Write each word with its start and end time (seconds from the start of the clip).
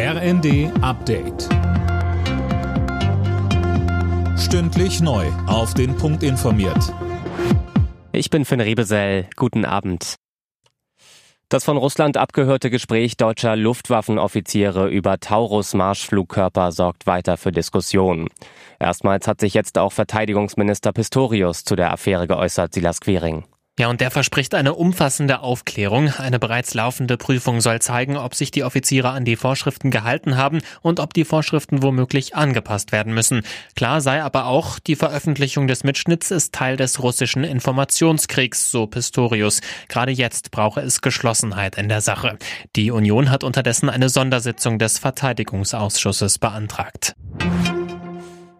RND 0.00 0.70
Update. 0.80 1.48
Stündlich 4.38 5.00
neu. 5.00 5.26
Auf 5.48 5.74
den 5.74 5.96
Punkt 5.96 6.22
informiert. 6.22 6.94
Ich 8.12 8.30
bin 8.30 8.44
Finn 8.44 8.60
Rebesell. 8.60 9.26
Guten 9.34 9.64
Abend. 9.64 10.14
Das 11.48 11.64
von 11.64 11.76
Russland 11.76 12.16
abgehörte 12.16 12.70
Gespräch 12.70 13.16
deutscher 13.16 13.56
Luftwaffenoffiziere 13.56 14.88
über 14.88 15.18
Taurus-Marschflugkörper 15.18 16.70
sorgt 16.70 17.08
weiter 17.08 17.36
für 17.36 17.50
Diskussionen. 17.50 18.28
Erstmals 18.78 19.26
hat 19.26 19.40
sich 19.40 19.52
jetzt 19.52 19.78
auch 19.78 19.90
Verteidigungsminister 19.90 20.92
Pistorius 20.92 21.64
zu 21.64 21.74
der 21.74 21.92
Affäre 21.92 22.28
geäußert, 22.28 22.72
Silas 22.72 23.00
Quering. 23.00 23.46
Ja, 23.78 23.88
und 23.88 24.00
der 24.00 24.10
verspricht 24.10 24.56
eine 24.56 24.74
umfassende 24.74 25.38
Aufklärung. 25.38 26.12
Eine 26.18 26.40
bereits 26.40 26.74
laufende 26.74 27.16
Prüfung 27.16 27.60
soll 27.60 27.80
zeigen, 27.80 28.16
ob 28.16 28.34
sich 28.34 28.50
die 28.50 28.64
Offiziere 28.64 29.10
an 29.10 29.24
die 29.24 29.36
Vorschriften 29.36 29.92
gehalten 29.92 30.36
haben 30.36 30.62
und 30.82 30.98
ob 30.98 31.14
die 31.14 31.24
Vorschriften 31.24 31.80
womöglich 31.80 32.34
angepasst 32.34 32.90
werden 32.90 33.14
müssen. 33.14 33.42
Klar 33.76 34.00
sei 34.00 34.20
aber 34.20 34.46
auch, 34.46 34.80
die 34.80 34.96
Veröffentlichung 34.96 35.68
des 35.68 35.84
Mitschnitts 35.84 36.32
ist 36.32 36.52
Teil 36.52 36.76
des 36.76 37.00
russischen 37.00 37.44
Informationskriegs, 37.44 38.72
so 38.72 38.88
Pistorius. 38.88 39.60
Gerade 39.86 40.10
jetzt 40.10 40.50
brauche 40.50 40.80
es 40.80 41.00
Geschlossenheit 41.00 41.78
in 41.78 41.88
der 41.88 42.00
Sache. 42.00 42.36
Die 42.74 42.90
Union 42.90 43.30
hat 43.30 43.44
unterdessen 43.44 43.88
eine 43.88 44.08
Sondersitzung 44.08 44.80
des 44.80 44.98
Verteidigungsausschusses 44.98 46.40
beantragt. 46.40 47.14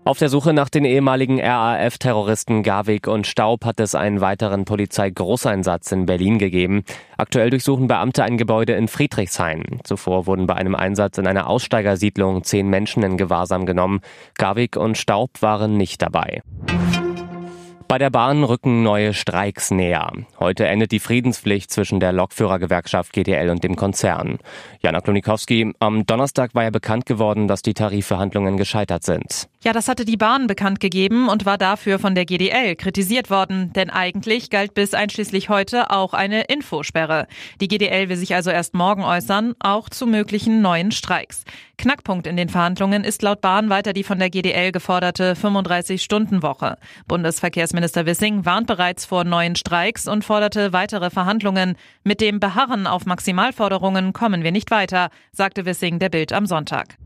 Auf 0.08 0.18
der 0.18 0.30
Suche 0.30 0.54
nach 0.54 0.70
den 0.70 0.86
ehemaligen 0.86 1.38
RAF-Terroristen 1.38 2.62
Garwig 2.62 3.06
und 3.08 3.26
Staub 3.26 3.66
hat 3.66 3.78
es 3.78 3.94
einen 3.94 4.22
weiteren 4.22 4.64
Polizeigroßeinsatz 4.64 5.92
in 5.92 6.06
Berlin 6.06 6.38
gegeben. 6.38 6.84
Aktuell 7.18 7.50
durchsuchen 7.50 7.88
Beamte 7.88 8.24
ein 8.24 8.38
Gebäude 8.38 8.72
in 8.72 8.88
Friedrichshain. 8.88 9.80
Zuvor 9.84 10.26
wurden 10.26 10.46
bei 10.46 10.54
einem 10.54 10.74
Einsatz 10.74 11.18
in 11.18 11.26
einer 11.26 11.46
Aussteigersiedlung 11.46 12.42
zehn 12.42 12.70
Menschen 12.70 13.02
in 13.02 13.18
Gewahrsam 13.18 13.66
genommen. 13.66 14.00
Garwig 14.38 14.78
und 14.78 14.96
Staub 14.96 15.42
waren 15.42 15.76
nicht 15.76 16.00
dabei. 16.00 16.40
Bei 17.88 17.96
der 17.96 18.10
Bahn 18.10 18.44
rücken 18.44 18.82
neue 18.82 19.14
Streiks 19.14 19.70
näher. 19.70 20.12
Heute 20.38 20.66
endet 20.66 20.92
die 20.92 21.00
Friedenspflicht 21.00 21.70
zwischen 21.70 22.00
der 22.00 22.12
Lokführergewerkschaft 22.12 23.14
GDL 23.14 23.48
und 23.48 23.64
dem 23.64 23.76
Konzern. 23.76 24.40
Jana 24.82 25.00
Klonikowski, 25.00 25.72
am 25.78 26.04
Donnerstag 26.04 26.54
war 26.54 26.64
ja 26.64 26.70
bekannt 26.70 27.06
geworden, 27.06 27.48
dass 27.48 27.62
die 27.62 27.72
Tarifverhandlungen 27.72 28.58
gescheitert 28.58 29.04
sind. 29.04 29.48
Ja, 29.64 29.72
das 29.72 29.88
hatte 29.88 30.04
die 30.04 30.18
Bahn 30.18 30.46
bekannt 30.46 30.80
gegeben 30.80 31.30
und 31.30 31.46
war 31.46 31.56
dafür 31.56 31.98
von 31.98 32.14
der 32.14 32.26
GDL 32.26 32.76
kritisiert 32.76 33.30
worden, 33.30 33.72
denn 33.72 33.88
eigentlich 33.88 34.50
galt 34.50 34.74
bis 34.74 34.92
einschließlich 34.92 35.48
heute 35.48 35.90
auch 35.90 36.12
eine 36.12 36.42
Infosperre. 36.42 37.26
Die 37.62 37.68
GDL 37.68 38.10
will 38.10 38.16
sich 38.16 38.34
also 38.34 38.50
erst 38.50 38.74
morgen 38.74 39.02
äußern, 39.02 39.54
auch 39.60 39.88
zu 39.88 40.06
möglichen 40.06 40.60
neuen 40.60 40.92
Streiks. 40.92 41.44
Knackpunkt 41.78 42.26
in 42.26 42.36
den 42.36 42.48
Verhandlungen 42.48 43.04
ist 43.04 43.22
laut 43.22 43.40
Bahn 43.40 43.70
weiter 43.70 43.92
die 43.92 44.02
von 44.02 44.18
der 44.18 44.30
GDL 44.30 44.72
geforderte 44.72 45.34
35-Stunden-Woche. 45.34 46.76
Bundesverkehrsminister 47.06 47.77
Wissing 47.82 48.44
warnt 48.44 48.66
bereits 48.66 49.04
vor 49.04 49.24
neuen 49.24 49.56
Streiks 49.56 50.08
und 50.08 50.24
forderte 50.24 50.72
weitere 50.72 51.10
Verhandlungen. 51.10 51.76
Mit 52.04 52.20
dem 52.20 52.40
Beharren 52.40 52.86
auf 52.86 53.06
Maximalforderungen 53.06 54.12
kommen 54.12 54.42
wir 54.42 54.52
nicht 54.52 54.70
weiter, 54.70 55.10
sagte 55.32 55.64
Wissing 55.64 55.98
der 55.98 56.08
Bild 56.08 56.32
am 56.32 56.46
Sonntag. 56.46 56.96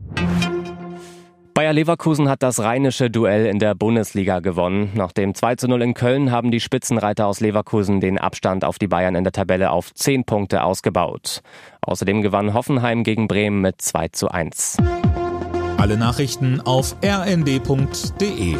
Bayer 1.53 1.73
Leverkusen 1.73 2.29
hat 2.29 2.41
das 2.41 2.59
rheinische 2.59 3.11
Duell 3.11 3.45
in 3.45 3.59
der 3.59 3.75
Bundesliga 3.75 4.39
gewonnen. 4.39 4.89
Nach 4.95 5.11
dem 5.11 5.35
2 5.35 5.55
zu 5.57 5.67
0 5.67 5.83
in 5.83 5.93
Köln 5.93 6.31
haben 6.31 6.49
die 6.49 6.59
Spitzenreiter 6.59 7.27
aus 7.27 7.41
Leverkusen 7.41 8.01
den 8.01 8.17
Abstand 8.17 8.65
auf 8.65 8.79
die 8.79 8.87
Bayern 8.87 9.13
in 9.13 9.23
der 9.23 9.33
Tabelle 9.33 9.69
auf 9.69 9.93
10 9.93 10.23
Punkte 10.23 10.63
ausgebaut. 10.63 11.41
Außerdem 11.81 12.23
gewann 12.23 12.55
Hoffenheim 12.55 13.03
gegen 13.03 13.27
Bremen 13.27 13.61
mit 13.61 13.79
2 13.81 14.07
zu 14.07 14.29
1. 14.29 14.77
Alle 15.77 15.97
Nachrichten 15.97 16.61
auf 16.61 16.95
rnd.de 17.03 18.55